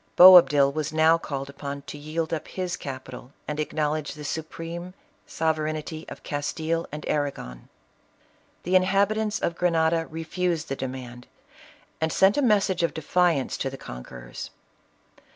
Boabdil 0.17 0.71
was 0.73 0.91
now 0.91 1.19
called 1.19 1.47
upon 1.47 1.83
to 1.83 1.95
yield 1.95 2.33
up 2.33 2.47
his 2.47 2.75
capital, 2.75 3.33
and 3.47 3.59
acknowledge 3.59 4.15
the 4.15 4.23
supreme 4.23 4.95
sovereignty 5.27 6.07
of 6.09 6.23
Castile 6.23 6.87
and 6.91 7.07
Arragon. 7.07 7.69
The 8.63 8.75
inhabitants 8.75 9.37
of 9.39 9.55
Grenada 9.55 10.07
refused 10.07 10.69
the 10.69 10.75
demand, 10.75 11.27
and 12.01 12.11
sent 12.11 12.35
a 12.35 12.41
message 12.41 12.81
of 12.81 12.95
defiance 12.95 13.57
to 13.57 13.69
the 13.69 13.77
con 13.77 14.03
querors. 14.03 14.49